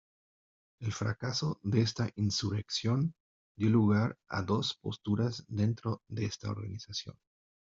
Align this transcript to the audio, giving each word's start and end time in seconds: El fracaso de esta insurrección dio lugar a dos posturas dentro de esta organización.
El 0.79 0.93
fracaso 0.93 1.59
de 1.61 1.81
esta 1.81 2.09
insurrección 2.15 3.13
dio 3.55 3.69
lugar 3.69 4.17
a 4.29 4.41
dos 4.41 4.73
posturas 4.81 5.43
dentro 5.47 6.01
de 6.07 6.25
esta 6.25 6.49
organización. 6.49 7.19